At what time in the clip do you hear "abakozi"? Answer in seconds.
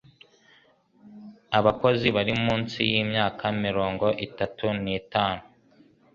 1.59-2.07